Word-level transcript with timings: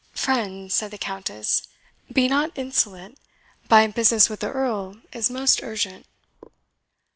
"Friend," 0.15 0.71
said 0.73 0.89
the 0.89 0.97
Countess, 0.97 1.61
"be 2.11 2.27
not 2.27 2.57
insolent 2.57 3.19
my 3.69 3.85
business 3.85 4.31
with 4.31 4.39
the 4.39 4.49
Earl 4.51 4.97
is 5.13 5.29
most 5.29 5.61
urgent." 5.61 6.07